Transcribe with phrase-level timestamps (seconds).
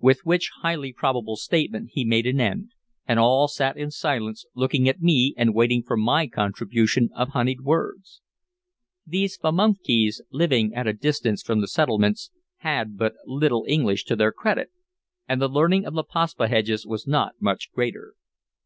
[0.00, 2.70] With which highly probable statement he made an end,
[3.06, 7.60] and all sat in silence looking at me and waiting for my contribution of honeyed
[7.60, 8.22] words.
[9.06, 14.32] These Pamunkeys, living at a distance from the settlements, had but little English to their
[14.32, 14.70] credit,
[15.28, 18.14] and the learning of the Paspaheghs was not much greater.